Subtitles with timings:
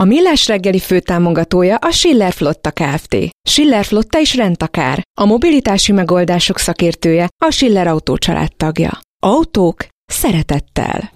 [0.00, 3.16] A Millás reggeli főtámogatója a Schiller Flotta Kft.
[3.42, 5.02] Schiller Flotta is rendtakár.
[5.20, 8.16] A mobilitási megoldások szakértője a Schiller Autó
[8.56, 8.98] tagja.
[9.22, 11.12] Autók szeretettel.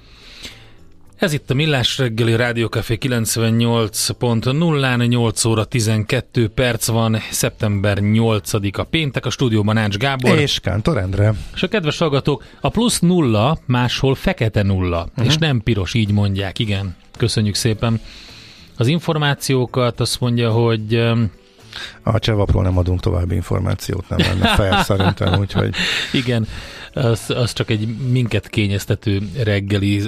[1.17, 9.27] Ez itt a Millás reggeli Rádiókafé 98.0-án, 8 óra 12 perc van, szeptember 8-a péntek,
[9.27, 10.39] a stúdióban Ács Gábor.
[10.39, 11.35] És Kántor Endre.
[11.55, 15.27] És a kedves hallgatók, a plusz nulla máshol fekete nulla, uh-huh.
[15.27, 16.97] és nem piros, így mondják, igen.
[17.17, 18.01] Köszönjük szépen
[18.77, 20.95] az információkat, azt mondja, hogy
[22.03, 25.75] a Csevapról nem adunk további információt, nem lenne fel szerintem, úgyhogy...
[26.13, 26.47] Igen,
[26.93, 30.03] az, az csak egy minket kényeztető reggeli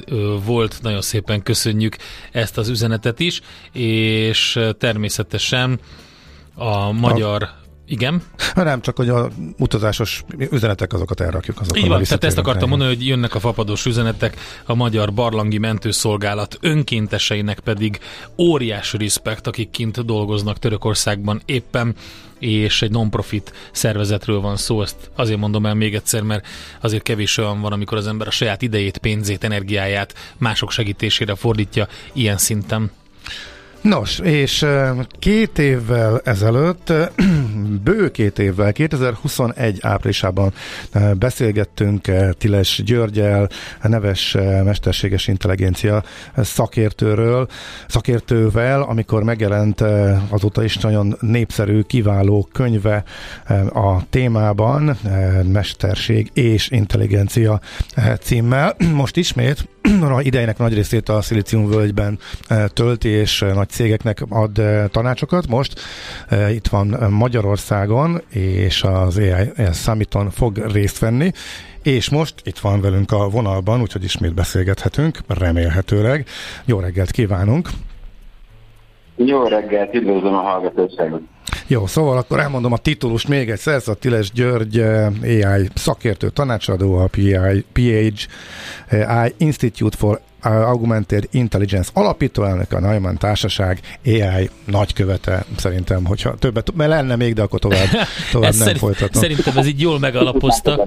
[0.44, 1.96] volt, nagyon szépen köszönjük
[2.32, 3.40] ezt az üzenetet is,
[3.72, 5.80] és természetesen
[6.54, 8.22] a magyar a igen.
[8.54, 11.60] Nem, csak hogy a utazásos üzenetek azokat elrakjuk.
[11.60, 15.58] Azok Így van, tehát ezt akartam mondani, hogy jönnek a fapados üzenetek, a Magyar Barlangi
[15.58, 17.98] Mentőszolgálat önkénteseinek pedig
[18.38, 21.94] óriási respekt, akik kint dolgoznak Törökországban éppen,
[22.38, 26.46] és egy non-profit szervezetről van szó, ezt azért mondom el még egyszer, mert
[26.80, 31.88] azért kevés olyan van, amikor az ember a saját idejét, pénzét, energiáját mások segítésére fordítja
[32.12, 32.90] ilyen szinten.
[33.88, 34.66] Nos, és
[35.18, 36.92] két évvel ezelőtt,
[37.84, 40.52] bő két évvel, 2021 áprilisában
[41.18, 43.48] beszélgettünk Tiles Györgyel,
[43.82, 46.02] neves mesterséges intelligencia
[46.36, 47.48] szakértőről,
[47.88, 49.80] szakértővel, amikor megjelent
[50.28, 53.04] azóta is nagyon népszerű, kiváló könyve
[53.72, 54.98] a témában,
[55.52, 57.60] Mesterség és Intelligencia
[58.20, 58.76] címmel.
[58.92, 59.75] Most ismét a
[60.20, 61.20] idejének nagy részét a
[61.50, 62.18] völgyben
[62.72, 64.60] tölti, és nagy cégeknek ad
[64.90, 65.46] tanácsokat.
[65.48, 65.80] Most
[66.50, 71.30] itt van Magyarországon, és az AI Summiton fog részt venni,
[71.82, 76.26] és most itt van velünk a vonalban, úgyhogy ismét beszélgethetünk, remélhetőleg.
[76.64, 77.68] Jó reggelt kívánunk!
[79.16, 81.20] Jó reggelt, üdvözlöm a hallgatóságot!
[81.66, 86.94] Jó, szóval akkor elmondom a titulust még egyszer, ez a Tiles György AI szakértő tanácsadó,
[86.94, 88.26] a PI, PH
[88.90, 96.90] AI Institute for Augmented Intelligence alapítóelnök, a Neumann Társaság AI nagykövete, szerintem, hogyha többet, mert
[96.90, 97.88] lenne még, de akkor tovább,
[98.32, 99.22] tovább nem szerint, folytatom.
[99.22, 100.86] Szerintem ez így jól megalapozta.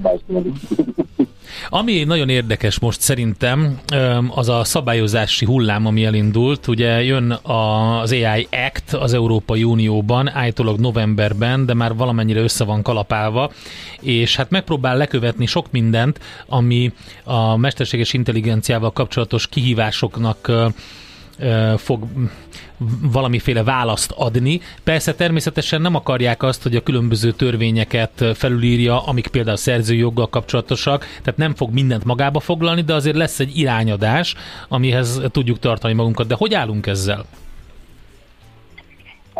[1.68, 3.80] Ami nagyon érdekes most szerintem,
[4.28, 6.66] az a szabályozási hullám, ami elindult.
[6.66, 12.82] Ugye jön az AI Act az Európai Unióban, állítólag novemberben, de már valamennyire össze van
[12.82, 13.52] kalapálva,
[14.00, 16.92] és hát megpróbál lekövetni sok mindent, ami
[17.24, 20.50] a mesterséges intelligenciával kapcsolatos kihívásoknak
[21.76, 22.06] fog
[23.02, 24.60] valamiféle választ adni.
[24.84, 31.36] Persze természetesen nem akarják azt, hogy a különböző törvényeket felülírja, amik például szerzőjoggal kapcsolatosak, tehát
[31.36, 34.34] nem fog mindent magába foglalni, de azért lesz egy irányadás,
[34.68, 36.26] amihez tudjuk tartani magunkat.
[36.26, 37.24] De hogy állunk ezzel?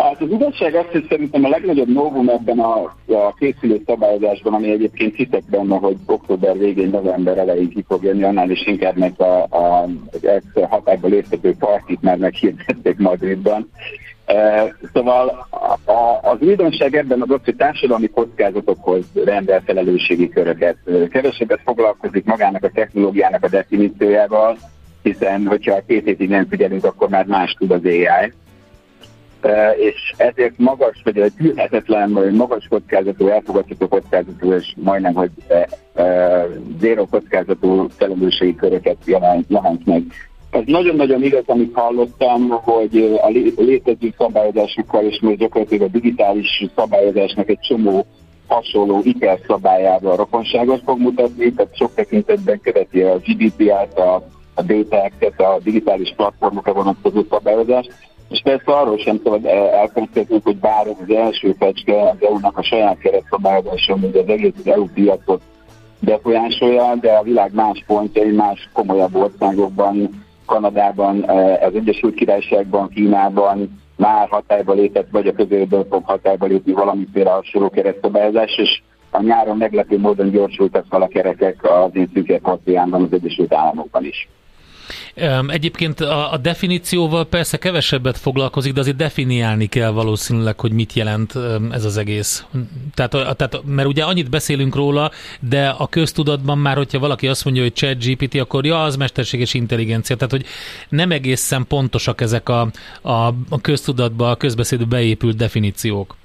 [0.02, 4.70] Hát az igazság az, hogy szerintem a legnagyobb novum ebben a, a készülő szabályozásban, ami
[4.70, 9.12] egyébként hiszek benne, hogy október végén, november elején ki fog jönni, annál is inkább meg
[9.20, 9.88] a, a,
[10.22, 13.70] az hatályba léptető partit már meghirdették Madridban.
[14.24, 20.76] E, szóval a, a, az újdonság ebben az hogy társadalmi kockázatokhoz rendel felelősségi köröket.
[21.10, 24.58] Kevesebbet foglalkozik magának a technológiának a definíciójával,
[25.02, 28.32] hiszen hogyha két évig nem figyelünk, akkor már más tud az AI
[29.76, 35.30] és ezért magas, vagy egy tűrhetetlen, vagy magas kockázatú, elfogadható kockázatú, és majdnem, hogy
[36.80, 39.46] zéro kockázatú felelősségi köröket jelent,
[39.84, 40.02] meg.
[40.50, 43.28] Ez nagyon-nagyon igaz, amit hallottam, hogy a
[43.62, 48.06] létező szabályozásokkal, és még gyakorlatilag a digitális szabályozásnak egy csomó
[48.46, 54.14] hasonló IKER szabályával rokonságot fog mutatni, tehát sok tekintetben követi a GDPR-t, a,
[54.54, 57.92] a data a digitális platformokra vonatkozó szabályozást,
[58.30, 62.98] és persze arról sem szabad elfelejteni, hogy bár az első fecske az EU-nak a saját
[62.98, 65.42] keretszabályozása, hogy az egész EU piacot
[66.00, 73.80] befolyásolja, de a világ más pontjai, más komolyabb országokban, Kanadában, e, az Egyesült Királyságban, Kínában
[73.96, 79.56] már hatályba lépett, vagy a közelből fog hatályba lépni valamiféle hasonló keretszabályozás, és a nyáron
[79.56, 84.28] meglepő módon gyorsultak fel a kerekek az én szűkebb az Egyesült Államokban is.
[85.46, 91.34] Egyébként a, a definícióval persze kevesebbet foglalkozik, de azért definiálni kell valószínűleg, hogy mit jelent
[91.70, 92.44] ez az egész.
[92.94, 95.10] Tehát, tehát mert ugye annyit beszélünk róla,
[95.40, 99.54] de a köztudatban már, hogyha valaki azt mondja, hogy chat GPT, akkor ja, az mesterséges
[99.54, 100.16] intelligencia.
[100.16, 100.44] Tehát, hogy
[100.88, 102.70] nem egészen pontosak ezek a,
[103.02, 103.10] a,
[103.48, 106.16] a köztudatba, a közbeszédbe beépült definíciók.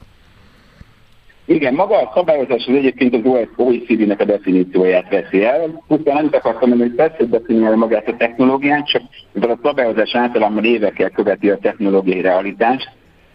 [1.48, 5.84] Igen, maga a szabályozás az egyébként az OECD-nek a definícióját veszi el.
[5.88, 9.02] Pusztán nem akartam mondani, hogy persze definiálja magát a technológiát, csak
[9.42, 12.90] a szabályozás általában évekkel követi a technológiai realitást,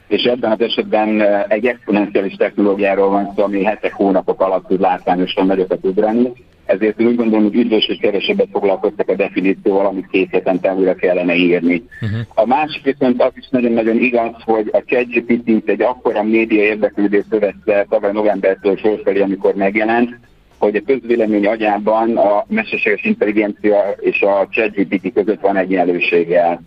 [0.09, 4.81] és ebben az esetben eh, egy exponenciális technológiáról van szó, ami hetek, hónapok alatt tud
[4.81, 6.33] látványosan nagyokat ugrani.
[6.71, 11.35] Ezért úgy gondolom, hogy üdvös, hogy kevesebbet foglalkoztak a definícióval, amit két héten újra kellene
[11.35, 11.85] írni.
[12.01, 12.21] Uh-huh.
[12.35, 17.87] A másik viszont az is nagyon-nagyon igaz, hogy a ChatGPT egy akkora média érdeklődés szövette
[17.89, 20.19] tavaly novembertől sorfelé, amikor megjelent,
[20.59, 26.61] hogy a közvélemény agyában a mesterséges intelligencia és a ChatGPT között van egyenlőséggel.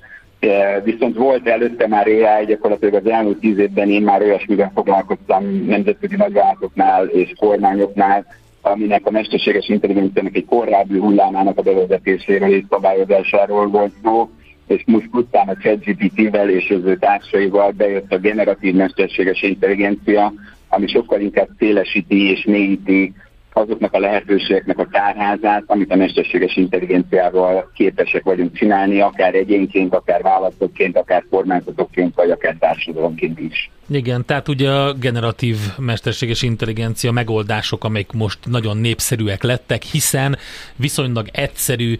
[0.83, 6.15] Viszont volt előtte már AI, gyakorlatilag az elmúlt tíz évben én már olyasmivel foglalkoztam nemzetközi
[6.15, 8.25] nagyvállalatoknál és kormányoknál,
[8.65, 14.29] aminek a mesterséges intelligenciának egy korábbi hullámának a bevezetéséről és szabályozásáról volt szó,
[14.67, 20.33] és most pusztán a ChatGPT-vel és az ő társaival bejött a generatív mesterséges intelligencia,
[20.69, 23.13] ami sokkal inkább szélesíti és mélyíti
[23.53, 30.21] azoknak a lehetőségeknek a tárházát, amit a mesterséges intelligenciával képesek vagyunk csinálni, akár egyénként, akár
[30.21, 33.71] választóként, akár kormányzatokként, vagy akár társadalomként is.
[33.89, 40.37] Igen, tehát ugye a generatív mesterséges intelligencia megoldások, amelyek most nagyon népszerűek lettek, hiszen
[40.75, 41.97] viszonylag egyszerű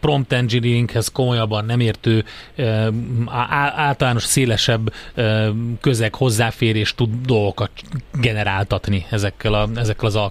[0.00, 2.24] prompt engineeringhez komolyabban nem értő
[3.76, 4.92] általános szélesebb
[5.80, 7.70] közeg hozzáférés tud dolgokat
[8.20, 10.29] generáltatni ezekkel, a, ezekkel az alkalmazásokkal.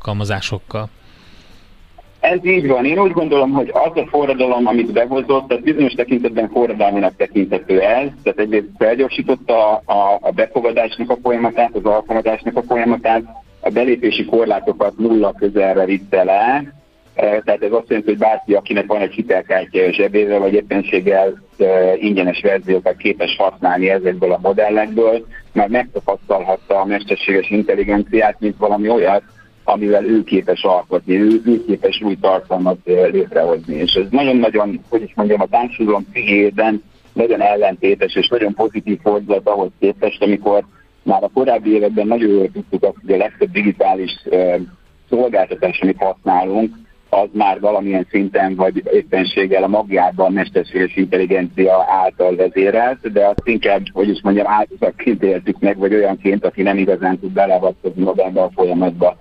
[2.20, 2.86] Ez így van.
[2.86, 8.08] Én úgy gondolom, hogy az a forradalom, amit behozott, tehát bizonyos tekintetben forradalminak tekinthető ez,
[8.24, 13.24] tehát egyrészt felgyorsította a, a befogadásnak a folyamatát, az alkalmazásnak a folyamatát,
[13.60, 16.64] a belépési korlátokat nulla közelre vitte le,
[17.16, 21.96] e, tehát ez azt jelenti, hogy bárki, akinek van egy hitelkártya zsebével, vagy éppenséggel e,
[21.96, 29.24] ingyenes verziókat képes használni ezekből a modellekből, már megtapasztalhatta a mesterséges intelligenciát, mint valami olyat,
[29.72, 33.76] amivel ő képes alkotni, ő, ő képes új tartalmat létrehozni.
[33.76, 36.84] És ez nagyon-nagyon, hogy is mondjam, a társadalom pszichéjében
[37.14, 40.64] nagyon ellentétes és nagyon pozitív fordulat ahhoz képest, amikor
[41.04, 44.12] már a korábbi években nagyon jól tudtuk azt, hogy a legtöbb digitális
[45.10, 46.76] szolgáltatás, amit használunk,
[47.10, 53.82] az már valamilyen szinten vagy éppenséggel a magjában mesterséges intelligencia által vezérelt, de azt inkább,
[53.94, 58.52] hogy is mondjam, áldozatként éltük meg, vagy olyanként, aki nem igazán tud beleavatkozni magába a
[58.56, 59.18] folyamatba.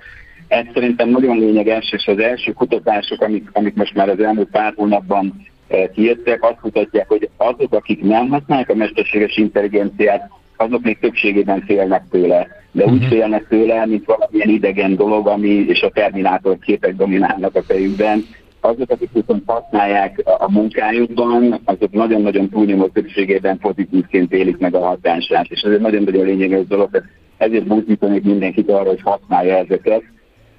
[0.49, 4.73] Ez szerintem nagyon lényeges, és az első kutatások, amik, amik most már az elmúlt pár
[4.77, 10.99] hónapban eh, kijöttek, azt mutatják, hogy azok, akik nem használják a mesterséges intelligenciát, azok még
[10.99, 12.47] többségében félnek tőle.
[12.73, 13.09] De úgy uh-huh.
[13.09, 18.25] félnek tőle, mint valamilyen idegen dolog, ami és a terminátor képek dominálnak a fejükben.
[18.61, 25.47] Azok, akik viszont használják a munkájukban, azok nagyon-nagyon túlnyomó többségében pozitívként élik meg a hatását.
[25.49, 27.03] És ez egy nagyon-nagyon lényeges dolog,
[27.37, 30.03] ezért buzdítanék mindenkit arra, hogy használja ezeket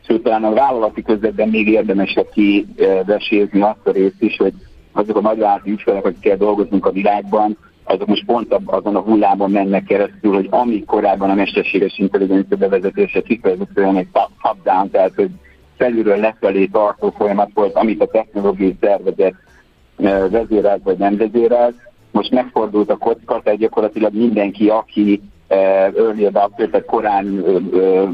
[0.10, 4.54] Sőt, talán a vállalati közvetben még érdemes kivesézni azt a részt is, hogy
[4.92, 9.84] azok a nagyvállalati ügyfelek, akikkel dolgozunk a világban, azok most pont azon a hullámon mennek
[9.84, 14.08] keresztül, hogy ami korábban a mesterséges intelligencia bevezetése kifejezetten egy
[14.42, 15.30] top-down, tehát hogy
[15.78, 19.36] felülről lefelé tartó folyamat volt, amit a technológiai szervezet
[20.30, 21.76] vezérelt vagy nem vezérelt.
[22.12, 27.44] Most megfordult a kocka, tehát gyakorlatilag mindenki, aki early adopter, tehát korán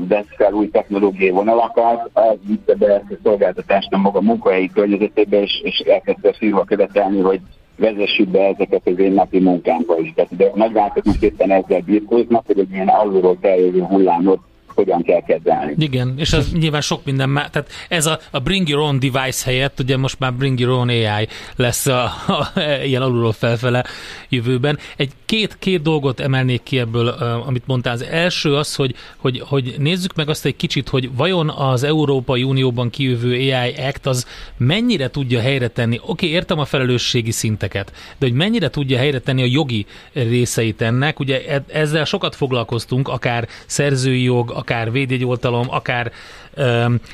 [0.08, 5.42] vesz fel új technológiai vonalakat, az vitte be ezt a szolgáltatást a maga munkahelyi környezetébe,
[5.42, 7.40] és, és elkezdte szívva követelni, hogy
[7.78, 10.14] vezessük be ezeket az én napi munkámba is.
[10.16, 14.40] Tehát de a nagyvállalatok éppen ezzel birkóznak, hogy egy ilyen alulról feljövő hullámot
[14.76, 15.76] hogyan kell kezelni.
[15.78, 19.50] Igen, és az nyilván sok minden már, tehát ez a, a bring your own device
[19.50, 22.52] helyett, ugye most már bring your own AI lesz a, a,
[22.84, 23.84] ilyen alulról felfele
[24.30, 24.78] jövőben.
[24.98, 27.08] Egy két, két dolgot emelnék ki ebből,
[27.48, 27.94] amit mondtál.
[27.94, 32.44] Az első az, hogy, hogy, hogy nézzük meg azt egy kicsit, hogy vajon az Európai
[32.44, 34.28] Unióban kijövő AI Act az
[34.58, 39.20] mennyire tudja helyre tenni, oké, okay, értem a felelősségi szinteket, de hogy mennyire tudja helyre
[39.20, 45.66] tenni a jogi részeit ennek, ugye e, ezzel sokat foglalkoztunk, akár szerzői jog, akár védjegyoltalom,
[45.70, 46.12] akár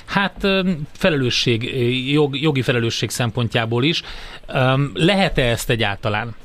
[0.06, 0.48] hát
[0.92, 1.64] felelősség,
[2.12, 4.04] jog, jogi felelősség szempontjából is.
[4.94, 6.36] Lehet-e ezt egyáltalán?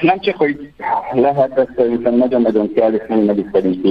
[0.00, 0.72] Nem csak, hogy
[1.12, 3.82] lehet, ezt szerintem nagyon-nagyon kell, és nagyon meg is vagyunk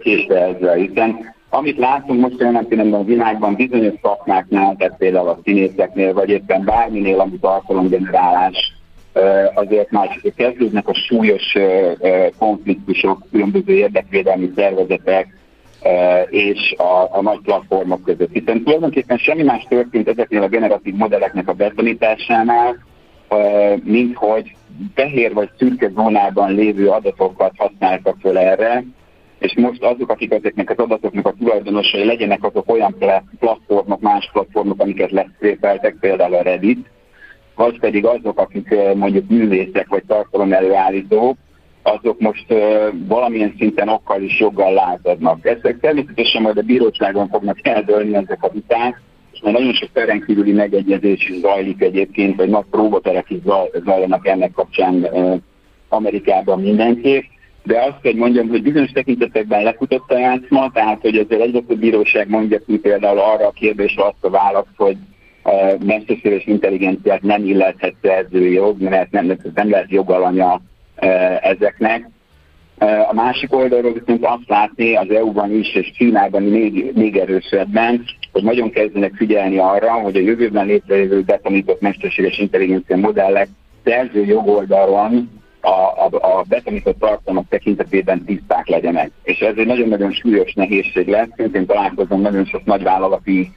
[0.00, 5.38] késve ezzel, hiszen Amit látunk most jelen pillanatban a világban bizonyos szakmáknál, tehát például a
[5.44, 8.72] színészeknél, vagy éppen bárminél, ami tartalomgenerálás,
[9.54, 11.56] azért már kezdődnek a súlyos
[12.38, 15.40] konfliktusok, különböző érdekvédelmi szervezetek
[16.28, 18.32] és a, a nagy platformok között.
[18.32, 22.76] Hiszen tulajdonképpen semmi más történt ezeknél a generatív modelleknek a betanításánál,
[23.84, 24.56] mint hogy
[24.94, 28.84] fehér vagy szürke zónában lévő adatokat használtak föl erre,
[29.38, 32.96] és most azok, akik ezeknek az adatoknak a tulajdonosai legyenek azok olyan
[33.38, 36.86] platformok, más platformok, amiket leszépeltek, például a Reddit,
[37.54, 41.36] vagy pedig azok, akik mondjuk művészek vagy tartalom előállítók,
[41.82, 42.46] azok most
[43.08, 45.46] valamilyen szinten okkal is joggal lázadnak.
[45.46, 49.00] Ezek természetesen majd a bíróságon fognak eldőlni ezek a viták,
[49.32, 53.38] és már nagyon sok perenkívüli megegyezés is zajlik egyébként, vagy nagy próbaterek is
[53.84, 55.08] zajlanak ennek kapcsán
[55.88, 57.24] Amerikában mindenképp.
[57.64, 61.78] De azt kell mondjam, hogy bizonyos tekintetekben lefutott a játszma, tehát hogy ezzel egyre több
[61.78, 64.96] bíróság mondja ki például arra a kérdésre azt a választ, hogy
[65.84, 70.60] mesterséges intelligenciát nem illethet szerzői jog, mert nem, nem lehet jogalanya
[71.40, 72.08] ezeknek.
[73.08, 78.42] A másik oldalról viszont azt látni az EU-ban is, és Kínában még, még erősebben, hogy
[78.42, 83.48] nagyon kezdenek figyelni arra, hogy a jövőben létrejövő betanított mesterséges intelligencia modellek
[83.84, 85.30] szerző jogoldalon
[85.60, 89.10] a, a, a betanított tartalmak tekintetében tiszták legyenek.
[89.22, 91.28] És ez egy nagyon-nagyon súlyos nehézség lesz.
[91.36, 93.50] Szintén találkozom nagyon sok nagyvállalati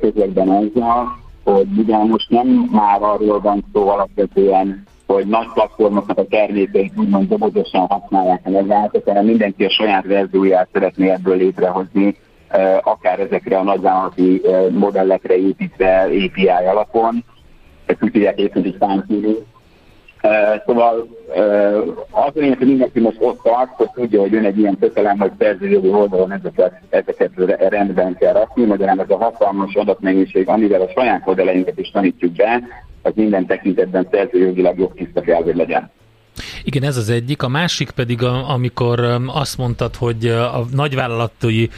[0.00, 6.26] közökben azzal, hogy ugye most nem már arról van szó alapvetően, hogy nagy platformoknak a
[6.26, 12.16] termékeit úgymond dobozosan használják a nagyvállalatok, hanem mindenki a saját verzióját szeretné ebből létrehozni,
[12.82, 17.24] akár ezekre a nagyvállalati modellekre építve API alapon,
[17.86, 18.78] ezt úgy hívják egyébként egy
[20.66, 21.08] Szóval
[22.10, 25.30] az lényeg, hogy mindenki most ott tart, hogy tudja, hogy jön egy ilyen kötelem, hogy
[25.38, 27.30] szerzőjogi oldalon ezeket, ezeket
[27.68, 32.62] rendben kell rakni, magyarán ez a hatalmas adatmennyiség, amivel a saját modelleinket is tanítjuk be,
[33.02, 35.90] az minden tekintetben szerzőjogilag jogtiszta kell, hogy legyen.
[36.64, 37.42] Igen, ez az egyik.
[37.42, 41.70] A másik pedig, amikor azt mondtad, hogy a nagyvállalatai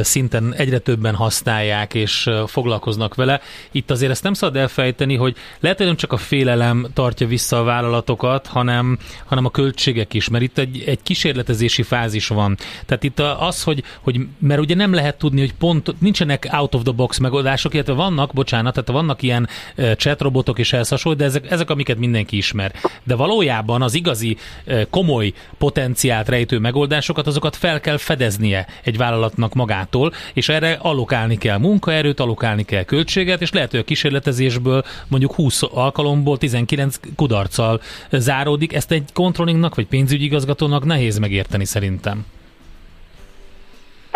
[0.00, 3.40] szinten egyre többen használják és foglalkoznak vele.
[3.70, 7.58] Itt azért ezt nem szabad elfejteni, hogy lehet, hogy nem csak a félelem tartja vissza
[7.58, 12.56] a vállalatokat, hanem, hanem a költségek is, mert itt egy, egy kísérletezési fázis van.
[12.86, 16.82] Tehát itt az, hogy, hogy mert ugye nem lehet tudni, hogy pont nincsenek out of
[16.82, 19.48] the box megoldások, illetve vannak, bocsánat, tehát vannak ilyen
[19.96, 22.72] chatrobotok és ehhez de ezek, ezek, amiket mindenki ismer.
[23.04, 24.25] De valójában az igazi
[24.90, 31.58] komoly potenciált rejtő megoldásokat, azokat fel kell fedeznie egy vállalatnak magától, és erre alokálni kell
[31.58, 37.80] munkaerőt, alokálni kell költséget, és lehet, hogy a kísérletezésből mondjuk 20 alkalomból 19 kudarccal
[38.10, 38.74] záródik.
[38.74, 42.24] Ezt egy controllingnak vagy pénzügyi igazgatónak nehéz megérteni szerintem.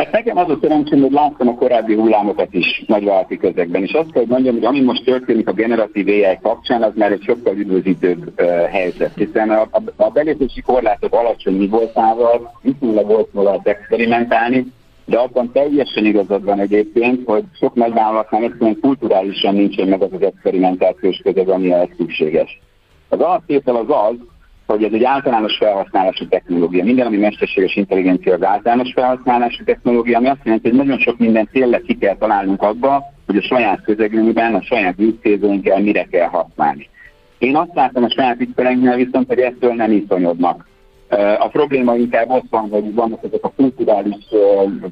[0.00, 4.12] Hát nekem az a szerencsém, hogy láttam a korábbi hullámokat is nagyvállalati közegben, és azt
[4.12, 7.56] kell, hogy mondjam, hogy ami most történik a generatív AI kapcsán, az már egy sokkal
[7.56, 13.68] üdvözítőbb uh, helyzet, hiszen a, a, a belépési korlátok alacsony mi voltával viszonylag volt lehet
[13.68, 14.66] experimentálni,
[15.04, 20.22] de abban teljesen igazad van egyébként, hogy sok nagyvállalatnál egyszerűen kulturálisan nincsen meg az az
[20.22, 22.60] experimentációs közeg, ami ehhez szükséges.
[23.08, 24.16] Az alaptétel az az,
[24.70, 26.84] hogy ez egy általános felhasználású technológia.
[26.84, 31.50] Minden, ami mesterséges intelligencia, az általános felhasználású technológia, ami azt jelenti, hogy nagyon sok mindent
[31.50, 36.88] tényleg ki kell találnunk abba, hogy a saját közegünkben, a saját ügycélzőnkkel mire kell használni.
[37.38, 40.68] Én azt látom a saját ügyfeleinknél viszont, hogy ettől nem iszonyodnak.
[41.38, 44.24] A probléma inkább ott van, hogy vannak ezek a kulturális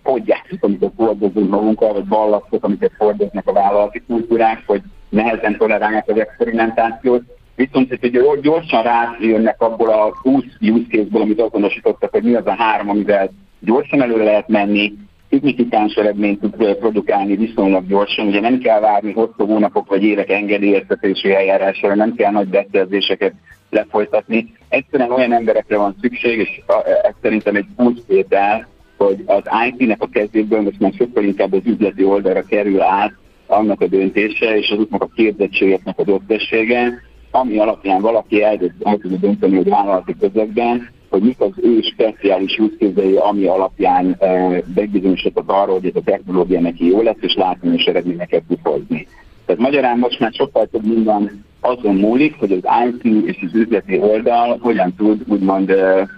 [0.02, 6.18] podgyák, amiket fordozunk magunkkal, vagy ballasztok, amiket fordoznak a vállalati kultúrák, hogy nehezen tolerálják az
[6.18, 7.22] experimentációt,
[7.58, 12.54] Viszont hogy gyorsan rájönnek abból a 20 use case-ból, amit azonosítottak, hogy mi az a
[12.58, 14.92] három, amivel gyorsan előre lehet menni,
[15.30, 18.26] szignifikáns eredményt tud produkálni viszonylag gyorsan.
[18.26, 23.34] Ugye nem kell várni hosszú hónapok vagy évek engedélyeztetési eljárásra, nem kell nagy beszerzéseket
[23.70, 24.52] lefolytatni.
[24.68, 26.60] Egyszerűen olyan emberekre van szükség, és
[27.02, 32.04] ez szerintem egy kulcstétel, hogy az IT-nek a kezéből most már sokkal inkább az üzleti
[32.04, 33.12] oldalra kerül át
[33.46, 39.16] annak a döntése, és azoknak a képzettségeknek a döntessége, ami alapján valaki el, el tudja
[39.16, 45.74] dönteni hogy vállalati közegben, hogy mik az ő speciális útkézei, ami alapján e, megbizonyosodott arról,
[45.74, 49.06] hogy ez a technológia neki jó lesz, és látványos eredményeket tud hozni.
[49.46, 53.98] Tehát magyarán most már sokkal több minden azon múlik, hogy az IT és az üzleti
[53.98, 56.08] oldal hogyan tud úgymond e,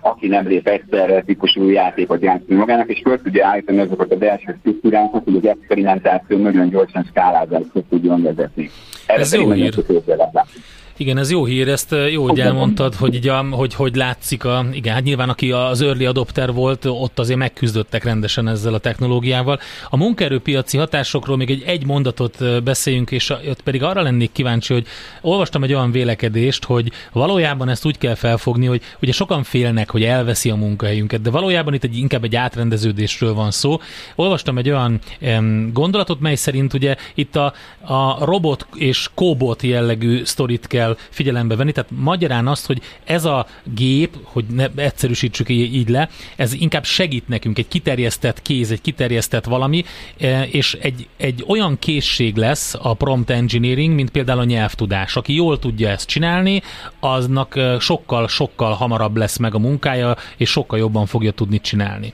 [0.00, 4.56] aki nem lép egyszerre típusú játékot játszani magának, és föl tudja állítani azokat a belső
[4.60, 8.70] struktúrákat, hogy az experimentáció nagyon gyorsan skálázást tudjon vezetni.
[9.06, 9.74] Erre Ez jó hír.
[10.98, 14.66] Igen, ez jó hír, ezt jó, hogy elmondtad, hogy, így a, hogy, hogy látszik, a,
[14.72, 19.58] igen, hát nyilván aki az early adopter volt, ott azért megküzdöttek rendesen ezzel a technológiával.
[19.90, 24.86] A munkaerőpiaci hatásokról még egy, egy mondatot beszéljünk, és ott pedig arra lennék kíváncsi, hogy
[25.20, 30.02] olvastam egy olyan vélekedést, hogy valójában ezt úgy kell felfogni, hogy ugye sokan félnek, hogy
[30.02, 33.80] elveszi a munkahelyünket, de valójában itt egy, inkább egy átrendeződésről van szó.
[34.14, 40.24] Olvastam egy olyan em, gondolatot, mely szerint ugye itt a, a robot és kóbot jellegű
[40.24, 41.72] sztorit kell kell figyelembe venni.
[41.72, 47.28] Tehát magyarán azt, hogy ez a gép, hogy ne egyszerűsítsük így le, ez inkább segít
[47.28, 49.84] nekünk, egy kiterjesztett kéz, egy kiterjesztett valami,
[50.18, 55.16] e, és egy, egy olyan készség lesz a prompt engineering, mint például a nyelvtudás.
[55.16, 56.62] Aki jól tudja ezt csinálni,
[57.00, 62.12] aznak sokkal-sokkal e, hamarabb lesz meg a munkája, és sokkal jobban fogja tudni csinálni.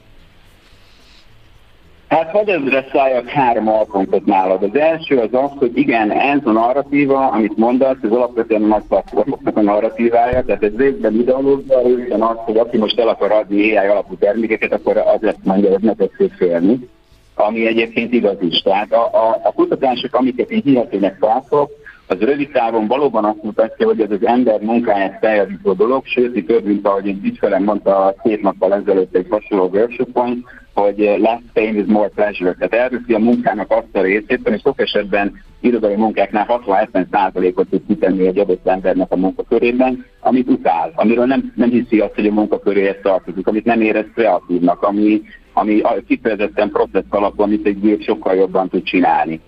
[2.13, 4.63] Hát hadd ezre szálljak három alpontot nálad.
[4.63, 8.83] Az első az az, hogy igen, ez a narratíva, amit mondasz, ez alapvetően a nagy
[8.89, 13.77] platformoknak a narratívája, tehát ez részben ideológia, részben az, hogy aki most el akar adni
[13.77, 16.89] AI alapú termékeket, akkor az lesz mondja, hogy ne tessék félni,
[17.35, 18.61] ami egyébként igaz is.
[18.61, 21.71] Tehát a, a, a kutatások, amiket én hihetőnek tartok,
[22.13, 26.65] az rövid távon valóban azt mutatja, hogy ez az ember munkáját feljavító dolog, sőt, több,
[26.65, 31.85] mint ahogy egy ügyfelem mondta két nappal ezelőtt egy hasonló workshopon, hogy less pain is
[31.87, 32.53] more pleasure.
[32.53, 38.27] Tehát elviszi a munkának azt a részét, ami sok esetben irodai munkáknál 60-70%-ot tud kitenni
[38.27, 42.97] egy adott embernek a munkakörében, amit utál, amiről nem, nem hiszi azt, hogy a munkaköréhez
[43.03, 48.69] tartozik, amit nem érez kreatívnak, ami, ami kifejezetten processz alapú, amit egy gép sokkal jobban
[48.69, 49.41] tud csinálni.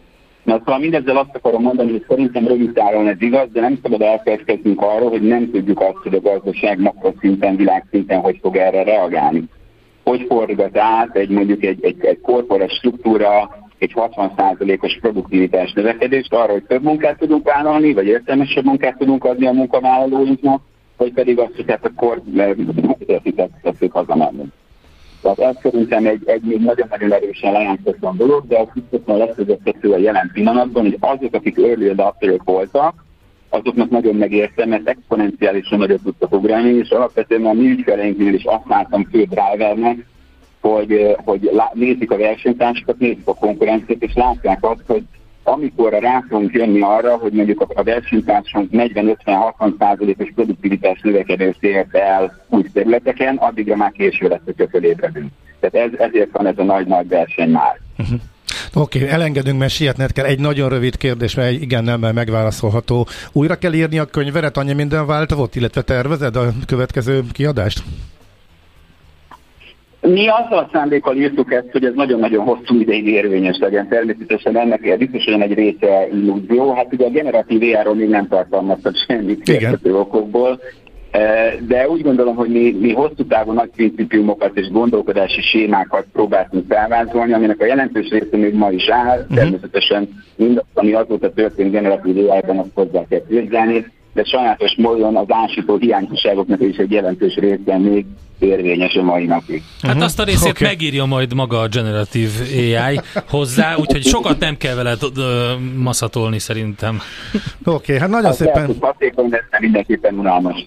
[0.44, 4.02] Na szóval mindezzel azt akarom mondani, hogy szerintem rövid távon ez igaz, de nem szabad
[4.02, 9.44] elfelejtkeznünk arról, hogy nem tudjuk azt, hogy a gazdaság makroszinten, világszinten hogy fog erre reagálni.
[10.04, 16.52] Hogy forgat át egy mondjuk egy, egy, egy korporat struktúra, egy 60%-os produktivitás növekedést arra,
[16.52, 20.62] hogy több munkát tudunk vállalni, vagy értelmesebb munkát tudunk adni a munkavállalóinknak,
[20.96, 22.22] vagy pedig azt, hogy hát akkor
[23.06, 24.44] értitek, tesszük hazamenni.
[25.24, 29.98] Tehát ez szerintem egy, egy még nagyon-nagyon erősen leányzatlan dolog, de az biztosan leszögeztető a
[29.98, 33.04] jelen pillanatban, hogy azok, akik early adopterök voltak,
[33.48, 38.68] azoknak nagyon megértem, mert exponenciálisan nagyot tudtak ugrálni, és alapvetően a mi ügyfeleinknél is azt
[38.68, 40.06] láttam fő drivernek,
[40.60, 45.02] hogy, hogy nézik a versenytársakat, nézik a konkurenciát, és látják azt, hogy
[45.44, 52.44] amikor rá fogunk jönni arra, hogy mondjuk a versenytársunk 40-50-60 százalékos produktivitás növekedést ért el
[52.48, 55.30] új területeken, addigra már késő lesz, hogyha fölébredünk.
[55.60, 57.80] Tehát ez, ezért van ez a nagy-nagy verseny már.
[57.98, 58.20] Uh-huh.
[58.74, 60.24] Oké, okay, elengedünk, mert sietned kell.
[60.24, 63.06] Egy nagyon rövid kérdés, mert igen, nem megválaszolható.
[63.32, 67.82] Újra kell írni a könyveret, annyi minden változott, illetve tervezed a következő kiadást?
[70.08, 73.88] Mi azzal a szándékkal írtuk ezt, hogy ez nagyon-nagyon hosszú ideig érvényes legyen.
[73.88, 76.72] Természetesen ennek biztosan egy része illúzió.
[76.72, 80.60] Hát ugye a generatív AI-ról még nem tartalmaztak semmit érthető okokból,
[81.10, 86.64] e, de úgy gondolom, hogy mi, mi hosszú távú nagy principiumokat és gondolkodási sémákat próbáltunk
[86.68, 89.18] felvázolni, aminek a jelentős része még ma is áll.
[89.18, 89.36] Uh-huh.
[89.36, 95.26] Természetesen mindaz, ami azóta történt generatív AI-ban, azt hozzá kell vizsgálni de sajátos módon az
[95.28, 98.06] ásító hiányosságoknak is egy jelentős részben még
[98.38, 99.62] érvényes a mai napig.
[99.80, 100.04] Hát uh-huh.
[100.04, 100.68] azt a részét okay.
[100.68, 104.94] megírja majd maga a generatív AI hozzá, úgyhogy sokat nem kell vele
[105.76, 107.00] maszatolni szerintem.
[107.32, 108.66] Oké, okay, hát nagyon azt szépen...
[108.66, 110.64] Lehet, hatékony, de mindenképpen unalmas.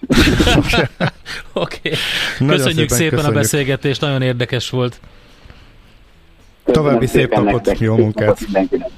[0.56, 0.82] Oké.
[1.64, 1.92] okay.
[2.46, 3.36] Köszönjük szépen, szépen köszönjük.
[3.36, 5.00] a beszélgetést, nagyon érdekes volt.
[6.64, 8.40] További szép napot, jó munkát!
[8.40, 8.90] Mindenkinek.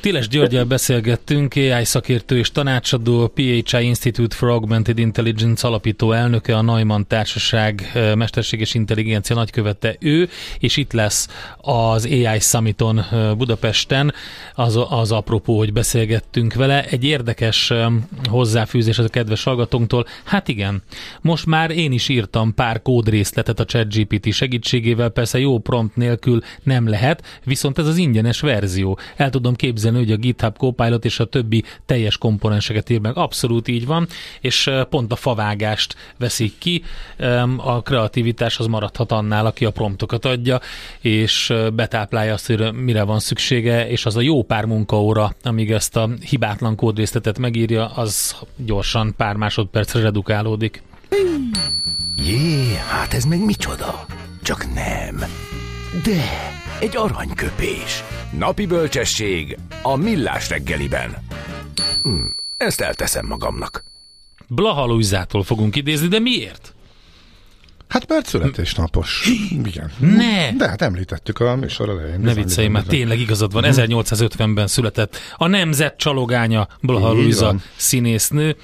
[0.00, 6.56] Tiles Györgyel beszélgettünk, AI szakértő és tanácsadó, a PHI Institute for Augmented Intelligence alapító elnöke,
[6.56, 10.28] a Neumann Társaság mesterséges intelligencia nagykövete ő,
[10.58, 11.28] és itt lesz
[11.60, 13.04] az AI Summiton
[13.36, 14.14] Budapesten,
[14.54, 16.84] az, az apropó, hogy beszélgettünk vele.
[16.84, 17.72] Egy érdekes
[18.28, 20.06] hozzáfűzés az a kedves hallgatónktól.
[20.24, 20.82] Hát igen,
[21.20, 26.88] most már én is írtam pár kódrészletet a ChatGPT segítségével, persze jó prompt nélkül nem
[26.88, 28.98] lehet, viszont ez az ingyenes verzió.
[29.16, 33.16] El tudom képzelni, hogy a GitHub Copilot és a többi teljes komponenseket ír meg.
[33.16, 34.06] Abszolút így van,
[34.40, 36.82] és pont a favágást veszik ki.
[37.56, 40.60] A kreativitás az maradhat annál, aki a promptokat adja,
[41.00, 45.96] és betáplálja azt, hogy mire van szüksége, és az a jó pár munkaóra, amíg ezt
[45.96, 50.82] a hibátlan kódrészletet megírja, az gyorsan pár másodpercre redukálódik.
[52.16, 54.06] Jé, hát ez meg micsoda?
[54.42, 55.24] Csak nem.
[56.04, 58.02] De, egy aranyköpés.
[58.38, 61.16] Napi bölcsesség a millás reggeliben.
[62.02, 62.24] Hm,
[62.56, 63.84] ezt elteszem magamnak.
[64.48, 66.74] Blaha Luizától fogunk idézni, de miért?
[67.88, 69.28] Hát mert születésnapos.
[69.64, 69.92] Igen.
[69.98, 70.52] Ne!
[70.52, 72.20] De hát említettük a műsor elején.
[72.20, 73.64] Ne viccelj, már tényleg igazad van.
[73.66, 78.56] 1850-ben született a nemzet csalogánya Blaha Luisa színésznő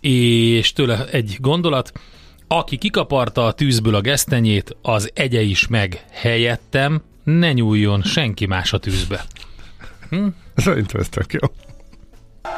[0.00, 1.92] és tőle egy gondolat,
[2.58, 8.72] aki kikaparta a tűzből a gesztenyét, az egye is meg helyettem, ne nyúljon senki más
[8.72, 9.24] a tűzbe.
[10.10, 10.26] Hm?
[10.56, 11.40] Szerintem ez tök jó.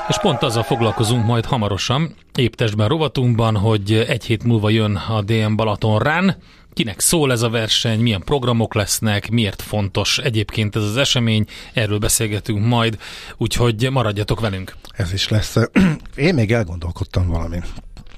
[0.09, 5.22] És pont azzal foglalkozunk majd hamarosan, épp testben rovatunkban, hogy egy hét múlva jön a
[5.22, 6.35] DM Balaton Run,
[6.72, 11.98] kinek szól ez a verseny, milyen programok lesznek, miért fontos egyébként ez az esemény, erről
[11.98, 12.98] beszélgetünk majd,
[13.37, 14.76] úgyhogy maradjatok velünk.
[14.92, 15.57] Ez is lesz.
[16.16, 17.61] Én még elgondolkodtam valami.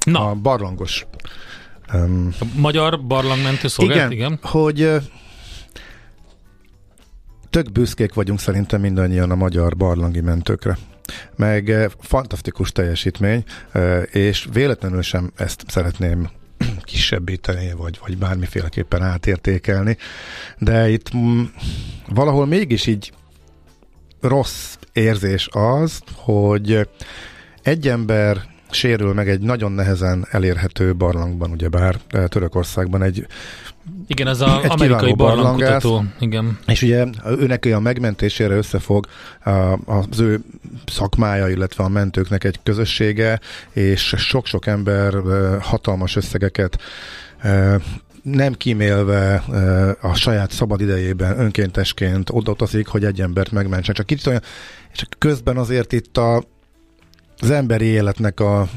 [0.05, 0.29] Na.
[0.31, 1.07] A barlangos.
[1.95, 4.39] Um, a magyar barlangmentő szolgálat, igen, igen.
[4.43, 4.91] hogy
[7.51, 10.79] tök büszkék vagyunk szerintem mindannyian a magyar barlangi mentőkre
[11.37, 13.45] meg fantasztikus teljesítmény,
[14.11, 16.31] és véletlenül sem ezt szeretném
[16.83, 19.97] kisebbíteni, vagy, vagy bármiféleképpen átértékelni,
[20.59, 21.53] de itt m-
[22.09, 23.13] valahol mégis így
[24.21, 26.89] rossz érzés az, hogy
[27.63, 31.97] egy ember sérül meg egy nagyon nehezen elérhető barlangban, ugyebár
[32.29, 33.27] Törökországban egy
[34.07, 36.05] igen, az az amerikai barlangkutató.
[36.19, 36.59] Igen.
[36.67, 37.07] És ugye
[37.39, 39.07] őnek a megmentésére összefog
[39.85, 40.41] az ő
[40.87, 43.41] szakmája, illetve a mentőknek egy közössége,
[43.73, 45.15] és sok-sok ember
[45.61, 46.79] hatalmas összegeket
[48.23, 49.45] nem kímélve
[50.01, 53.95] a saját szabad idejében önkéntesként odautazik, hogy egy embert megmentsen.
[53.95, 54.43] Csak kicsit olyan,
[54.93, 56.45] és közben azért itt a,
[57.41, 58.69] az emberi életnek a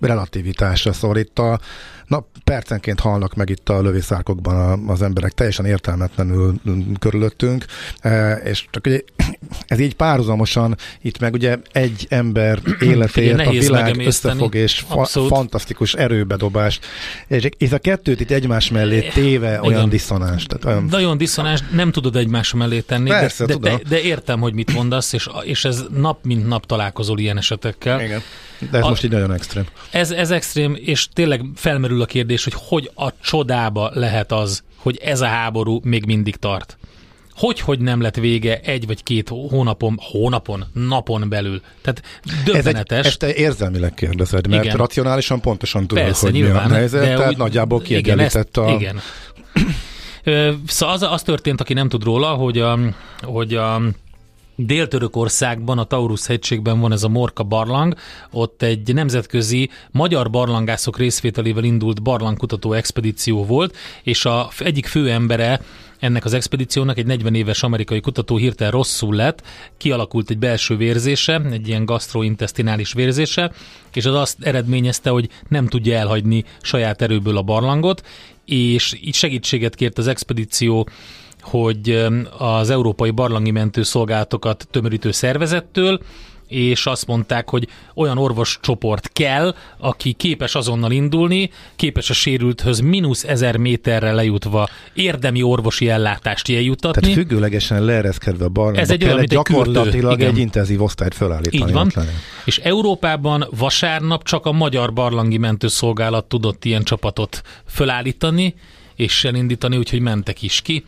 [0.00, 1.60] relativitása, szóval a,
[2.06, 6.60] Na, percenként halnak meg itt a lövészárkokban az emberek, teljesen értelmetlenül
[6.98, 7.64] körülöttünk,
[8.00, 9.00] e, és csak ugye
[9.66, 15.94] ez így párhuzamosan, itt meg ugye egy ember életét a világ összefog, és fa- fantasztikus
[15.94, 16.86] erőbedobást.
[17.26, 19.62] És itt a kettőt itt egymás mellé téve Igen.
[19.64, 20.44] olyan diszonáns.
[20.44, 20.84] Tehát olyan...
[20.90, 25.12] Nagyon diszonáns, nem tudod egymás mellé tenni, Persze, de, de, de, értem, hogy mit mondasz,
[25.12, 28.00] és, és ez nap mint nap találkozol ilyen esetekkel.
[28.00, 28.22] Igen.
[28.70, 29.64] De ez a, most így nagyon extrém.
[29.90, 34.96] Ez, ez extrém, és tényleg felmerül a kérdés, hogy hogy a csodába lehet az, hogy
[34.96, 36.78] ez a háború még mindig tart.
[37.34, 41.60] Hogy, hogy nem lett vége egy vagy két hónapon, hónapon, napon belül.
[41.82, 42.02] Tehát
[42.44, 42.98] döbbenetes.
[42.98, 44.76] Ez egy, ezt te érzelmileg kérdezed, mert igen.
[44.76, 48.70] racionálisan pontosan tudod, Persze, hogy nyilván, mi a helyzet, tehát úgy, nagyjából kiegyenlített a...
[48.70, 49.00] Igen.
[50.66, 52.78] Szóval az, az történt, aki nem tud róla, hogy a,
[53.22, 53.80] hogy a
[54.56, 57.94] Dél-Törökországban, a Taurus hegységben van ez a Morka barlang,
[58.30, 65.60] ott egy nemzetközi magyar barlangászok részvételével indult barlangkutató expedíció volt, és a egyik fő embere
[65.98, 69.42] ennek az expedíciónak egy 40 éves amerikai kutató hirtelen rosszul lett,
[69.76, 73.52] kialakult egy belső vérzése, egy ilyen gastrointestinális vérzése,
[73.92, 78.06] és az azt eredményezte, hogy nem tudja elhagyni saját erőből a barlangot,
[78.44, 80.88] és így segítséget kért az expedíció
[81.50, 82.06] hogy
[82.38, 86.00] az Európai Barlangi Mentőszolgálatokat tömörítő szervezettől,
[86.48, 92.80] és azt mondták, hogy olyan orvos csoport kell, aki képes azonnal indulni, képes a sérülthöz
[92.80, 97.00] mínusz ezer méterre lejutva érdemi orvosi ellátást eljutatni.
[97.00, 101.62] Tehát függőlegesen leereszkedve a barlangba Ez egy olyan, mint gyakorlatilag egy, egy intenzív osztályt felállítani.
[101.62, 101.92] Így van.
[102.44, 108.54] És Európában vasárnap csak a Magyar Barlangi Mentőszolgálat tudott ilyen csapatot felállítani,
[108.96, 110.84] és elindítani, úgyhogy mentek is ki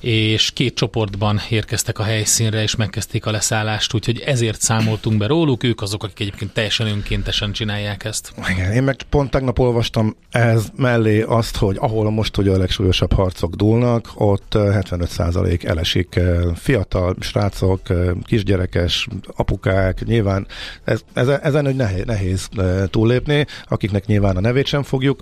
[0.00, 5.62] és két csoportban érkeztek a helyszínre, és megkezdték a leszállást, úgyhogy ezért számoltunk be róluk,
[5.62, 8.32] ők azok, akik egyébként teljesen önkéntesen csinálják ezt.
[8.50, 13.12] Igen, én meg pont tegnap olvastam ez mellé azt, hogy ahol most ugye a legsúlyosabb
[13.12, 16.20] harcok dúlnak, ott 75% elesik
[16.54, 17.80] fiatal srácok,
[18.24, 20.46] kisgyerekes, apukák, nyilván
[20.84, 22.48] ez, ez, ezen hogy nehéz, nehéz
[22.86, 25.20] túllépni, akiknek nyilván a nevét sem fogjuk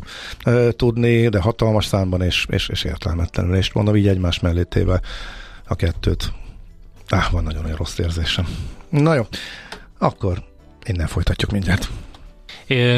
[0.71, 5.01] tudni, de hatalmas számban és, és, és értelmetlenül, és mondom így egymás mellé téve
[5.65, 6.33] a kettőt.
[7.09, 8.47] Áh, van nagyon-nagyon rossz érzésem.
[8.89, 9.27] Na jó,
[9.99, 10.45] akkor
[10.85, 11.89] innen folytatjuk mindjárt.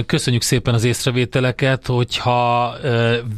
[0.06, 2.74] Köszönjük szépen az észrevételeket, hogyha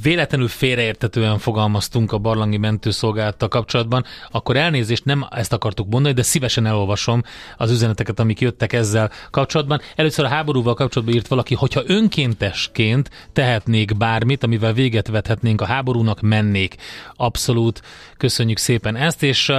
[0.03, 6.67] véletlenül félreértetően fogalmaztunk a barlangi mentőszolgálattal kapcsolatban, akkor elnézést nem ezt akartuk mondani, de szívesen
[6.67, 7.23] elolvasom
[7.57, 9.81] az üzeneteket, amik jöttek ezzel kapcsolatban.
[9.97, 16.21] Először a háborúval kapcsolatban írt valaki, hogyha önkéntesként tehetnék bármit, amivel véget vethetnénk a háborúnak,
[16.21, 16.77] mennék.
[17.17, 17.83] Abszolút
[18.17, 19.53] köszönjük szépen ezt, és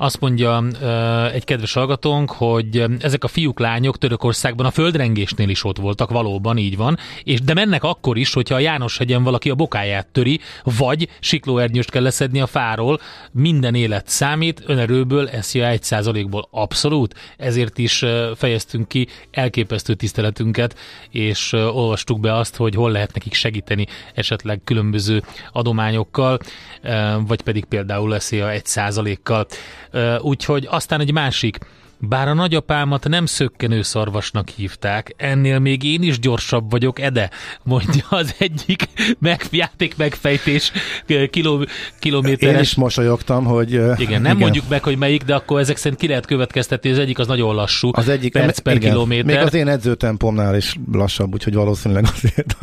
[0.00, 0.64] azt mondja
[1.32, 6.56] egy kedves hallgatónk, hogy ezek a fiúk, lányok Törökországban a földrengésnél is ott voltak, valóban
[6.56, 10.40] így van, és de mennek akkor is, hogyha a János hegyen valaki a bokáját töri,
[10.62, 13.00] vagy siklóernyőst kell leszedni a fáról,
[13.32, 20.78] minden élet számít, önerőből egy százalékból abszolút, ezért is fejeztünk ki elképesztő tiszteletünket,
[21.10, 26.38] és olvastuk be azt, hogy hol lehet nekik segíteni esetleg különböző adományokkal,
[27.26, 29.46] vagy pedig például eszi a egy százalékkal.
[30.20, 31.58] Úgyhogy aztán egy másik
[32.02, 37.30] Bár a nagyapámat nem szökkenő szarvasnak hívták, ennél még én is gyorsabb vagyok, Ede,
[37.62, 40.72] mondja az egyik meg, játék megfejtés
[41.30, 41.64] kiló,
[41.98, 42.54] kilométeres.
[42.54, 43.72] Én is mosolyogtam, hogy...
[43.72, 44.36] Igen, nem igen.
[44.36, 47.54] mondjuk meg, hogy melyik, de akkor ezek szerint ki lehet következtetni, az egyik az nagyon
[47.54, 47.90] lassú.
[47.92, 49.24] Az egyik perc per igen, kilométer.
[49.24, 52.58] Még az én edzőtempomnál is lassabb, úgyhogy valószínűleg azért.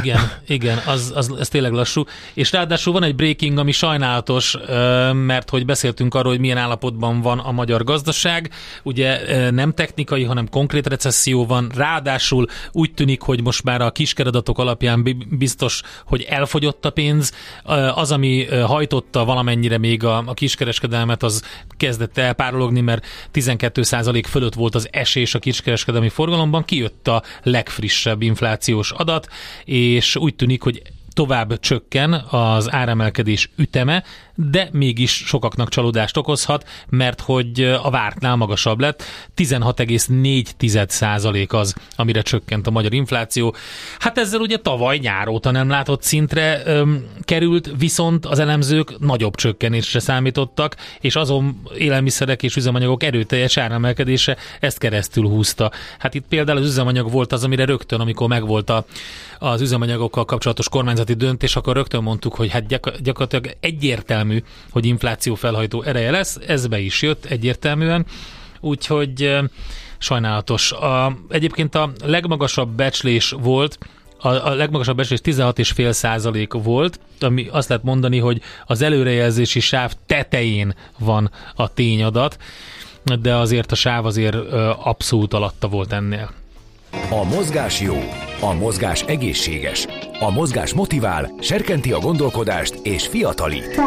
[0.00, 2.04] Igen, igen, az, az, az tényleg lassú.
[2.34, 4.56] És ráadásul van egy breaking, ami sajnálatos,
[5.12, 8.50] mert hogy beszéltünk arról, hogy milyen állapotban van a magyar gazdaság.
[8.82, 11.70] Ugye nem technikai, hanem konkrét recesszió van.
[11.74, 17.32] Ráadásul úgy tűnik, hogy most már a kiskeradatok alapján biztos, hogy elfogyott a pénz.
[17.94, 21.42] Az, ami hajtotta valamennyire még a, a kiskereskedelmet, az
[21.76, 26.64] kezdett elpárologni, mert 12% fölött volt az esés a kiskereskedelmi forgalomban.
[26.64, 29.28] Kijött a legfrissebb inflációs adat,
[29.64, 34.02] és úgy tűnik, hogy tovább csökken az áremelkedés üteme,
[34.34, 39.02] de mégis sokaknak csalódást okozhat, mert hogy a vártnál magasabb lett.
[39.36, 43.54] 16,4% az, amire csökkent a magyar infláció.
[43.98, 49.34] Hát ezzel ugye tavaly nyár óta nem látott szintre öm, került, viszont az elemzők nagyobb
[49.34, 55.70] csökkenésre számítottak, és azon élelmiszerek és üzemanyagok erőteljes áremelkedése ezt keresztül húzta.
[55.98, 58.84] Hát itt például az üzemanyag volt az, amire rögtön, amikor megvolt a,
[59.38, 62.66] az üzemanyagokkal kapcsolatos kormányzati döntés, akkor rögtön mondtuk, hogy hát
[63.02, 68.06] gyakorlatilag egyértelmű egyértelmű, hogy infláció felhajtó ereje lesz, ez be is jött egyértelműen,
[68.60, 69.38] úgyhogy
[69.98, 70.72] sajnálatos.
[70.72, 73.78] A, egyébként a legmagasabb becslés volt,
[74.18, 79.92] a, a legmagasabb becslés 16,5 százalék volt, ami azt lehet mondani, hogy az előrejelzési sáv
[80.06, 82.38] tetején van a tényadat,
[83.20, 84.36] de azért a sáv azért
[84.84, 86.41] abszolút alatta volt ennél.
[87.10, 87.96] A mozgás jó,
[88.40, 89.86] a mozgás egészséges,
[90.20, 93.80] a mozgás motivál, serkenti a gondolkodást és fiatalít.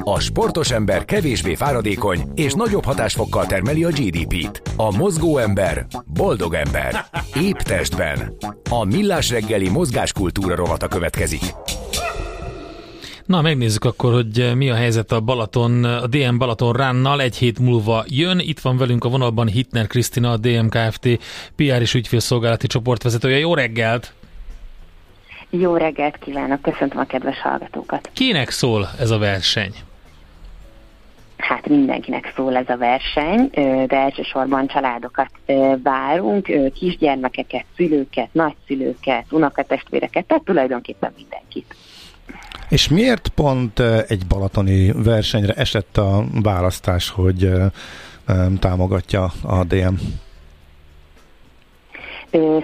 [0.00, 4.62] A sportos ember kevésbé fáradékony és nagyobb hatásfokkal termeli a GDP-t.
[4.76, 7.04] A mozgó ember boldog ember.
[7.40, 8.36] Épp testben.
[8.70, 11.42] A millás reggeli mozgáskultúra rovata következik.
[13.26, 17.20] Na, megnézzük akkor, hogy mi a helyzet a Balaton, a DM Balaton Ránnal.
[17.20, 18.38] Egy hét múlva jön.
[18.38, 21.08] Itt van velünk a vonalban Hitner Krisztina, a DM Kft.
[21.56, 23.38] PR és ügyfélszolgálati csoportvezetője.
[23.38, 24.12] Jó reggelt!
[25.50, 28.10] Jó reggelt kívánok, köszöntöm a kedves hallgatókat.
[28.12, 29.74] Kinek szól ez a verseny?
[31.36, 33.50] Hát mindenkinek szól ez a verseny,
[33.86, 35.30] de elsősorban családokat
[35.82, 41.74] várunk, kisgyermekeket, szülőket, nagyszülőket, unokatestvéreket, tehát tulajdonképpen mindenkit.
[42.68, 47.50] És miért pont egy balatoni versenyre esett a választás, hogy
[48.58, 49.94] támogatja a DM?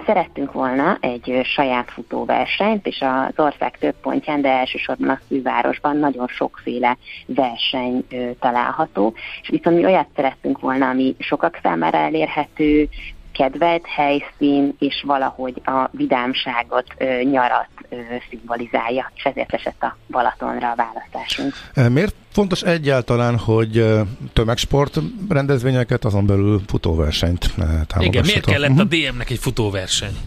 [0.05, 6.27] Szerettünk volna egy saját futóversenyt, és az ország több pontján, de elsősorban a fővárosban nagyon
[6.27, 8.05] sokféle verseny
[8.39, 12.89] található, és viszont mi olyat szerettünk volna, ami sokak számára elérhető,
[13.33, 16.85] kedvelt helyszín, és valahogy a vidámságot,
[17.31, 17.67] nyarat
[18.29, 21.53] szimbolizálja, és ezért esett a Balatonra a választásunk.
[21.93, 23.85] Miért fontos egyáltalán, hogy
[24.33, 28.03] tömegsport rendezvényeket, azon belül futóversenyt támogassatok?
[28.03, 30.17] Igen, miért kellett a DM-nek egy futóverseny?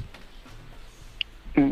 [1.60, 1.68] Mm.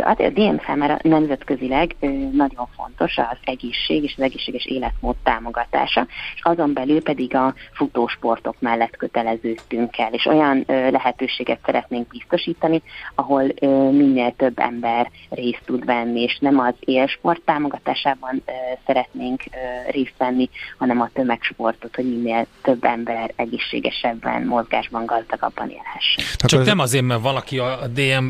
[0.00, 1.96] A DM számára nemzetközileg
[2.32, 8.56] nagyon fontos az egészség és az egészséges életmód támogatása, és azon belül pedig a futósportok
[8.58, 12.82] mellett köteleződtünk el, és olyan lehetőséget szeretnénk biztosítani,
[13.14, 13.44] ahol
[13.90, 18.42] minél több ember részt tud venni, és nem az élsport támogatásában
[18.86, 19.42] szeretnénk
[19.90, 26.24] részt venni, hanem a tömegsportot, hogy minél több ember egészségesebben, mozgásban, gazdagabban élhessen.
[26.36, 28.26] Csak nem azért, mert valaki a DM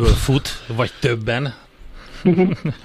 [0.00, 1.54] vezetéséből fut, vagy többen?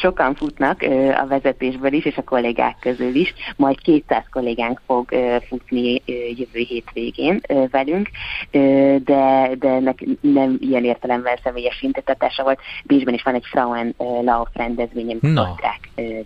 [0.00, 0.82] Sokan futnak
[1.22, 3.34] a vezetésből is, és a kollégák közül is.
[3.56, 5.08] Majd 200 kollégánk fog
[5.48, 6.02] futni
[6.36, 8.08] jövő hétvégén velünk,
[9.04, 12.60] de, de nem ilyen értelemben személyes intetatása volt.
[12.84, 15.44] Bécsben is van egy Frauen Lauf rendezvény, amit no.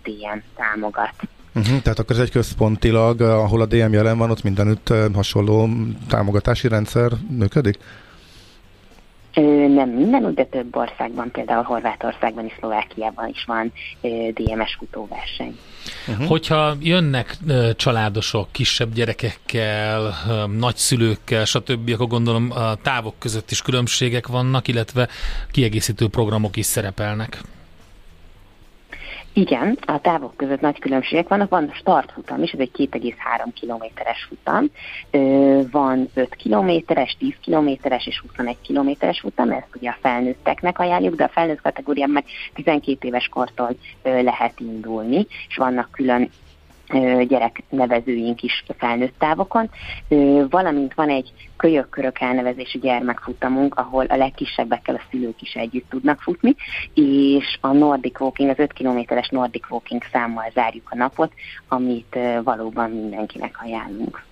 [0.03, 1.13] DM támogat.
[1.55, 5.69] Uh-huh, tehát akkor ez egy központilag, ahol a DM jelen van, ott mindenütt hasonló
[6.07, 7.77] támogatási rendszer működik?
[9.33, 13.71] Nem minden, de több országban, például Horvátországban és Szlovákiában is van
[14.33, 15.57] DMS futóverseny.
[16.07, 16.27] Uh-huh.
[16.27, 17.37] Hogyha jönnek
[17.75, 20.13] családosok kisebb gyerekekkel,
[20.57, 25.07] nagyszülőkkel, stb., akkor gondolom a távok között is különbségek vannak, illetve
[25.51, 27.41] kiegészítő programok is szerepelnek.
[29.33, 31.49] Igen, a távok között nagy különbségek vannak.
[31.49, 33.13] Van startfutam is, ez egy 2,3
[33.53, 34.65] kilométeres futam.
[35.71, 41.23] Van 5 kilométeres, 10 kilométeres és 21 kilométeres futam, ezt ugye a felnőtteknek ajánljuk, de
[41.23, 46.29] a felnőtt kategóriában meg 12 éves kortól lehet indulni, és vannak külön
[47.27, 49.69] gyereknevezőink is felnőtt távokon,
[50.49, 56.55] valamint van egy kölyökkörök elnevezésű gyermekfutamunk, ahol a legkisebbekkel a szülők is együtt tudnak futni,
[56.93, 61.33] és a Nordic Walking, az 5 kilométeres Nordic Walking számmal zárjuk a napot,
[61.67, 64.27] amit valóban mindenkinek ajánlunk.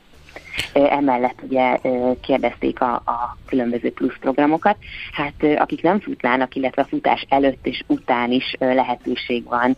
[0.73, 1.79] Emellett ugye
[2.21, 4.77] kérdezték a, a különböző plusz programokat.
[5.11, 9.77] Hát akik nem futnának, illetve a futás előtt és után is lehetőség van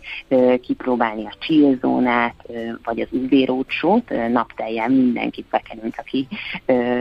[0.61, 2.35] kipróbálni a chill zónát,
[2.83, 6.27] vagy az UV rócsót, napteljen mindenkit bekenünk, aki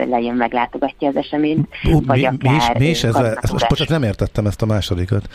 [0.09, 1.69] lejön meglátogatja az eseményt.
[1.85, 3.14] Uh, vagy mi, akár, mi, is, mi is ez?
[3.14, 5.29] Ezt most nem értettem ezt a másodikat.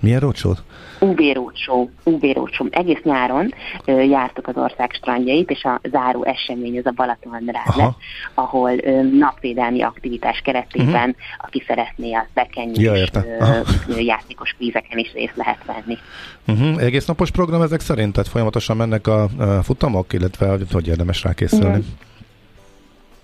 [0.00, 0.62] Milyen rócsót?
[0.98, 2.66] UB rócsó, UB rócsó.
[2.70, 7.94] Egész nyáron ö, jártuk az ország strandjait, és a záró esemény az a Balaton lesz,
[8.34, 11.14] ahol ö, napvédelmi aktivitás keretében, uh-huh.
[11.38, 15.98] aki szeretné a bekenyés ja, ö, játékos vízeken is részt lehet venni.
[16.46, 16.82] Uh-huh.
[16.82, 18.12] Egész napos program ezek szerint?
[18.12, 21.84] Tehát folyamatosan mennek a, a futamok, illetve hogy érdemes rá készülni?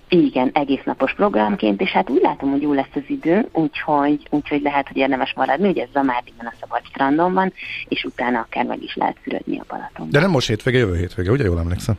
[0.08, 4.62] Igen, egész napos programként, és hát úgy látom, hogy jó lesz az idő, úgyhogy, úgyhogy
[4.62, 7.52] lehet, hogy érdemes maradni, ugye ez Zamárdiban a szabad strandon van,
[7.88, 10.10] és utána akár meg is lehet fürödni a Balaton.
[10.10, 11.94] De nem most hétvége, jövő hétvége, ugye jól emlékszem?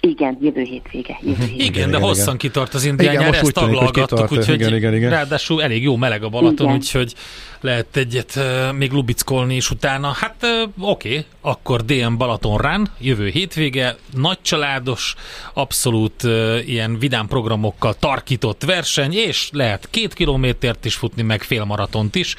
[0.00, 1.18] Igen, jövő hétvége.
[1.20, 1.64] Jövő hétvége.
[1.64, 2.36] Igen, igen, de hosszan igen.
[2.36, 5.10] kitart az indián igen, nyár, ezt taglalgattuk, úgyhogy igen, igen, igen.
[5.10, 6.74] ráadásul elég jó meleg a Balaton, igen.
[6.74, 7.14] úgyhogy
[7.60, 10.12] lehet egyet uh, még lubickolni is utána.
[10.12, 15.14] Hát uh, oké, okay, akkor DM Balaton rán, jövő hétvége, nagy családos,
[15.54, 22.14] abszolút uh, ilyen vidám programokkal tarkított verseny, és lehet két kilométert is futni, meg félmaratont
[22.14, 22.36] is.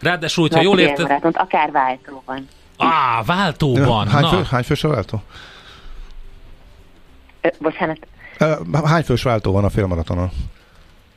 [0.00, 1.18] Ráadásul, hogyha jól érted...
[1.32, 2.48] akár váltóban.
[2.76, 4.08] Á, váltóban.
[4.08, 5.22] Hány, fő, hány fős a váltó?
[7.58, 7.98] Bocsánat.
[8.84, 10.30] Hány fős váltó van a félmaratonon?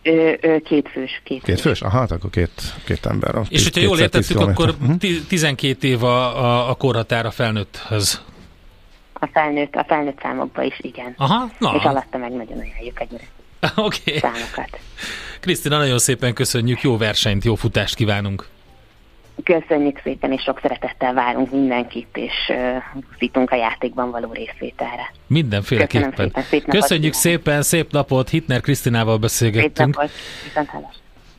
[0.02, 1.22] Ö, két fős.
[1.24, 1.82] Két, két fős?
[1.82, 3.36] Aha, hát akkor két, két ember.
[3.50, 4.76] És hogyha jól értettük, akkor
[5.28, 8.22] 12 év a, a, a korhatár a felnőtthöz.
[9.14, 11.14] A felnőtt, a felnőtt számokba is, igen.
[11.18, 11.76] Aha, na.
[11.78, 13.24] És alatta meg nagyon ajánljuk egyre.
[13.76, 14.18] Oké.
[14.18, 14.32] Okay.
[14.32, 14.80] Számokat.
[15.40, 18.48] Krisztina, nagyon szépen köszönjük, jó versenyt, jó futást kívánunk.
[19.44, 22.34] Köszönjük szépen, és sok szeretettel várunk mindenkit, és
[23.30, 25.12] uh, a játékban való részvételre.
[25.28, 26.12] Mindenféleképpen.
[26.12, 29.96] Köszönöm szépen, szép Köszönjük szépen, szép napot, Hitner Krisztinával beszélgettünk.
[30.00, 30.96] Szép napot,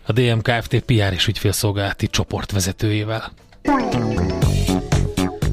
[0.06, 3.32] A DMKFT PR és ügyfélszolgálati csoportvezetőjével.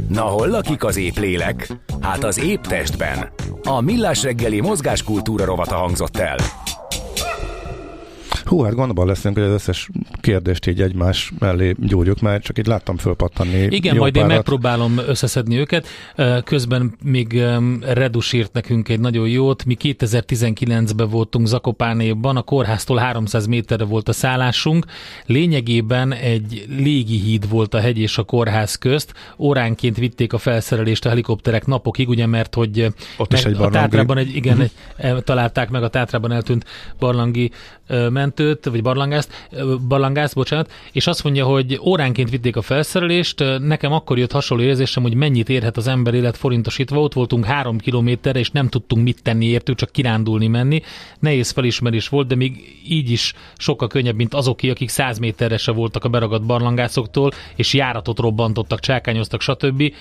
[0.10, 1.68] Na hol lakik az épp lélek?
[2.02, 3.30] Hát az épp testben.
[3.64, 6.38] A Millás reggeli mozgáskultúra rovata hangzott el.
[8.54, 9.90] Hú, hát gondban leszünk, hogy az összes
[10.22, 13.68] kérdést így egymás mellé gyúrjuk, mert csak itt láttam fölpattanni.
[13.70, 14.30] Igen, majd párat.
[14.30, 15.88] én megpróbálom összeszedni őket.
[16.44, 17.44] Közben még
[17.82, 19.66] Redus írt nekünk egy nagyon jót.
[19.66, 24.86] Mi 2019-ben voltunk Zakopánéban, a kórháztól 300 méterre volt a szállásunk.
[25.26, 29.14] Lényegében egy légihíd volt a hegy és a kórház közt.
[29.38, 32.88] Óránként vitték a felszerelést a helikopterek napokig, ugye, mert hogy
[33.18, 36.66] Ott is egy a Tátrában egy, igen, egy, találták meg a Tátrában eltűnt
[37.00, 37.52] barlangi
[38.44, 39.48] mentőt, vagy barlangást,
[39.88, 45.04] barlangást, bocsánat, és azt mondja, hogy óránként vitték a felszerelést, nekem akkor jött hasonló érzésem,
[45.04, 49.24] hogy mennyit érhet az ember élet forintosítva, ott voltunk három kilométerre, és nem tudtunk mit
[49.24, 50.82] tenni értük, csak kirándulni menni.
[51.20, 55.72] Nehéz felismerés volt, de még így is sokkal könnyebb, mint azoké, akik száz méterre se
[55.72, 59.94] voltak a beragadt barlangászoktól, és járatot robbantottak, csákányoztak, stb.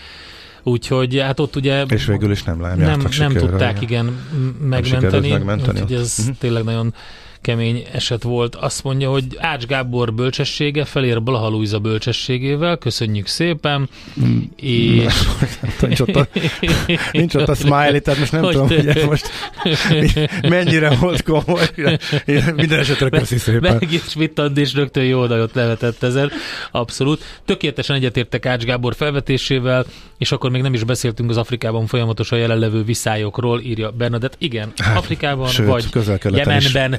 [0.65, 1.85] Úgyhogy hát ott ugye...
[1.89, 4.19] És végül is nem, nem, nem, nem tudták igen
[4.61, 5.29] megmenteni.
[5.29, 5.81] megmenteni.
[5.81, 6.37] Úgyhogy ez uh-huh.
[6.37, 6.95] tényleg nagyon
[7.43, 8.55] kemény eset volt.
[8.55, 13.89] Azt mondja, hogy Ács Gábor bölcsessége felér Blaha Luisa bölcsességével, köszönjük szépen.
[14.25, 14.39] Mm.
[14.57, 15.15] És...
[15.81, 16.29] nincs, ott a,
[17.13, 19.31] nincs ott a smiley, tehát most nem hogy tudom, hogy ez most
[20.49, 21.69] mennyire volt komoly.
[22.55, 23.73] Minden esetre köszi szépen.
[23.81, 26.31] Meg is mit és rögtön jó oda levetett ezen.
[26.71, 27.41] Abszolút.
[27.45, 29.87] Tökéletesen egyetértek Ács Gábor felvetésével,
[30.19, 34.35] és akkor még nem is beszéltünk az Afrikában folyamatosan jelenlevő viszályokról, írja Bernadett.
[34.39, 35.85] Igen, hát, Afrikában Sőt, vagy
[36.31, 36.99] Jemenben,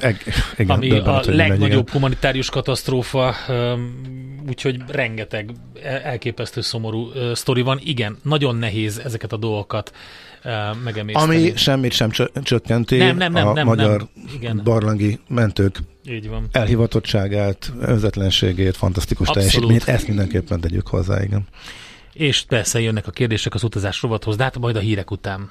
[0.56, 3.34] igen, ami a legnagyobb humanitárius katasztrófa,
[4.48, 5.50] úgyhogy rengeteg
[5.82, 7.80] elképesztő szomorú sztori van.
[7.82, 9.92] Igen, nagyon nehéz ezeket a dolgokat
[10.84, 11.36] megemészteni.
[11.36, 12.10] Ami semmit sem
[12.42, 14.08] csökkenti nem, nem, nem, a nem, magyar nem.
[14.34, 14.60] Igen.
[14.64, 16.48] barlangi mentők Így van.
[16.52, 19.50] elhivatottságát, önzetlenségét, fantasztikus Abszolút.
[19.50, 21.46] teljesítményét, ezt mindenképpen tegyük hozzá, igen.
[22.12, 25.50] És persze jönnek a kérdések az utazás rovathoz, de hát majd a hírek után.